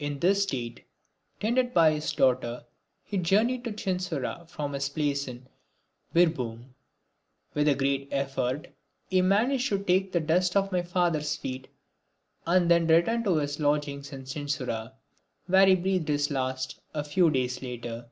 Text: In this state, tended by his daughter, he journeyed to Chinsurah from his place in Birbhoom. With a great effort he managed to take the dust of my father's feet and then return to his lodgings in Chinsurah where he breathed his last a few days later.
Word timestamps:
In 0.00 0.18
this 0.18 0.42
state, 0.42 0.84
tended 1.38 1.72
by 1.72 1.92
his 1.92 2.12
daughter, 2.12 2.64
he 3.04 3.16
journeyed 3.18 3.62
to 3.62 3.70
Chinsurah 3.72 4.46
from 4.48 4.72
his 4.72 4.88
place 4.88 5.28
in 5.28 5.46
Birbhoom. 6.12 6.74
With 7.54 7.68
a 7.68 7.76
great 7.76 8.08
effort 8.10 8.66
he 9.08 9.22
managed 9.22 9.68
to 9.68 9.78
take 9.78 10.10
the 10.10 10.18
dust 10.18 10.56
of 10.56 10.72
my 10.72 10.82
father's 10.82 11.36
feet 11.36 11.68
and 12.44 12.68
then 12.68 12.88
return 12.88 13.22
to 13.22 13.36
his 13.36 13.60
lodgings 13.60 14.12
in 14.12 14.24
Chinsurah 14.24 14.92
where 15.46 15.66
he 15.68 15.76
breathed 15.76 16.08
his 16.08 16.32
last 16.32 16.80
a 16.92 17.04
few 17.04 17.30
days 17.30 17.62
later. 17.62 18.08